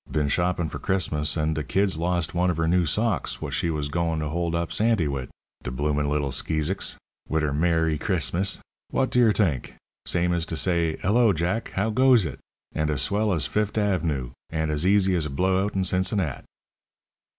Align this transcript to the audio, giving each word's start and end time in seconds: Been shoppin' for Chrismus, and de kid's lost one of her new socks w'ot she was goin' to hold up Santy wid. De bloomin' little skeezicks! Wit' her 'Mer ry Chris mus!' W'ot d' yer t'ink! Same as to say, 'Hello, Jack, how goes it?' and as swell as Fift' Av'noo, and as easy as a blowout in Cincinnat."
Been 0.11 0.29
shoppin' 0.29 0.67
for 0.67 0.79
Chrismus, 0.79 1.37
and 1.37 1.53
de 1.53 1.63
kid's 1.63 1.99
lost 1.99 2.33
one 2.33 2.49
of 2.49 2.57
her 2.57 2.67
new 2.67 2.87
socks 2.87 3.35
w'ot 3.35 3.53
she 3.53 3.69
was 3.69 3.87
goin' 3.87 4.17
to 4.17 4.29
hold 4.29 4.55
up 4.55 4.71
Santy 4.73 5.07
wid. 5.07 5.29
De 5.61 5.69
bloomin' 5.69 6.09
little 6.09 6.31
skeezicks! 6.31 6.97
Wit' 7.29 7.43
her 7.43 7.53
'Mer 7.53 7.85
ry 7.85 7.97
Chris 7.97 8.33
mus!' 8.33 8.57
W'ot 8.91 9.11
d' 9.11 9.17
yer 9.19 9.31
t'ink! 9.31 9.75
Same 10.07 10.33
as 10.33 10.47
to 10.47 10.57
say, 10.57 10.95
'Hello, 11.03 11.33
Jack, 11.33 11.73
how 11.75 11.91
goes 11.91 12.25
it?' 12.25 12.39
and 12.73 12.89
as 12.89 13.03
swell 13.03 13.31
as 13.31 13.45
Fift' 13.45 13.77
Av'noo, 13.77 14.31
and 14.49 14.71
as 14.71 14.87
easy 14.87 15.15
as 15.15 15.27
a 15.27 15.29
blowout 15.29 15.75
in 15.75 15.83
Cincinnat." 15.83 16.45